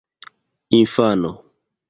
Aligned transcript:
infano 0.77 1.31